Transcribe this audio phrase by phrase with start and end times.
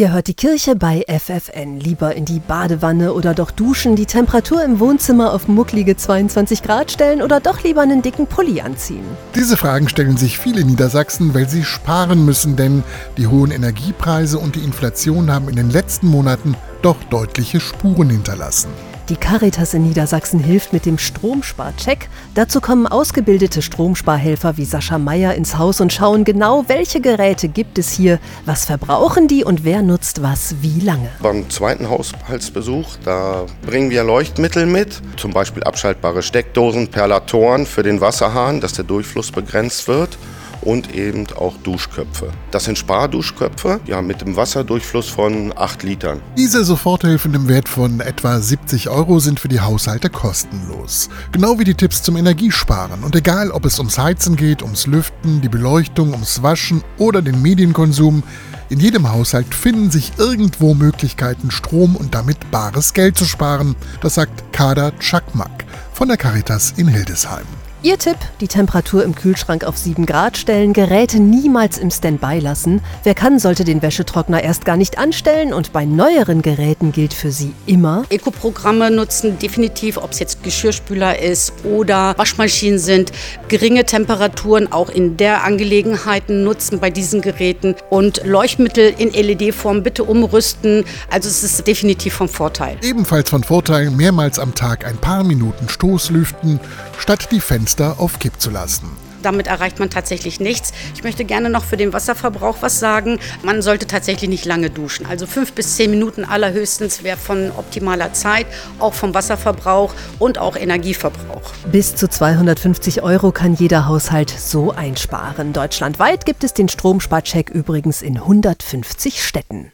[0.00, 1.78] Ihr hört die Kirche bei FFN.
[1.78, 6.90] Lieber in die Badewanne oder doch duschen, die Temperatur im Wohnzimmer auf mucklige 22 Grad
[6.90, 9.04] stellen oder doch lieber einen dicken Pulli anziehen?
[9.34, 12.82] Diese Fragen stellen sich viele Niedersachsen, weil sie sparen müssen, denn
[13.18, 18.70] die hohen Energiepreise und die Inflation haben in den letzten Monaten doch deutliche Spuren hinterlassen.
[19.10, 22.08] Die Caritas in Niedersachsen hilft mit dem Stromsparcheck.
[22.36, 27.76] Dazu kommen ausgebildete Stromsparhelfer wie Sascha Meyer ins Haus und schauen genau, welche Geräte gibt
[27.78, 31.08] es hier, was verbrauchen die und wer nutzt was wie lange.
[31.20, 38.00] Beim zweiten Haushaltsbesuch, da bringen wir Leuchtmittel mit, zum Beispiel abschaltbare Steckdosen, Perlatoren für den
[38.00, 40.18] Wasserhahn, dass der Durchfluss begrenzt wird
[40.62, 42.30] und eben auch Duschköpfe.
[42.50, 46.20] Das sind Sparduschköpfe, ja, mit dem Wasserdurchfluss von 8 Litern.
[46.36, 51.08] Diese Soforthilfen im Wert von etwa 70 Euro sind für die Haushalte kostenlos.
[51.32, 53.04] Genau wie die Tipps zum Energiesparen.
[53.04, 57.40] Und egal, ob es ums Heizen geht, ums Lüften, die Beleuchtung, ums Waschen oder den
[57.42, 58.22] Medienkonsum,
[58.68, 63.74] in jedem Haushalt finden sich irgendwo Möglichkeiten, Strom und damit bares Geld zu sparen.
[64.00, 67.59] Das sagt Kader Czakmak von der Caritas in Hildesheim.
[67.82, 72.82] Ihr Tipp: die Temperatur im Kühlschrank auf 7 Grad stellen, Geräte niemals im Standby lassen.
[73.04, 77.32] Wer kann, sollte den Wäschetrockner erst gar nicht anstellen und bei neueren Geräten gilt für
[77.32, 78.04] sie immer.
[78.10, 83.12] Eco-Programme nutzen definitiv, ob es jetzt Geschirrspüler ist oder Waschmaschinen sind,
[83.48, 90.04] geringe Temperaturen auch in der Angelegenheiten nutzen bei diesen Geräten und Leuchtmittel in LED-Form bitte
[90.04, 90.84] umrüsten.
[91.08, 92.76] Also es ist definitiv vom Vorteil.
[92.82, 96.60] Ebenfalls von Vorteil mehrmals am Tag ein paar Minuten Stoßlüften,
[96.98, 98.90] statt die Fenster Fenster auf Kipp zu lassen.
[99.22, 100.72] Damit erreicht man tatsächlich nichts.
[100.94, 103.20] Ich möchte gerne noch für den Wasserverbrauch was sagen.
[103.44, 105.06] Man sollte tatsächlich nicht lange duschen.
[105.06, 108.46] Also fünf bis zehn Minuten allerhöchstens wäre von optimaler Zeit,
[108.80, 111.52] auch vom Wasserverbrauch und auch Energieverbrauch.
[111.70, 115.52] Bis zu 250 Euro kann jeder Haushalt so einsparen.
[115.52, 119.70] Deutschlandweit gibt es den Stromsparcheck übrigens in 150 Städten.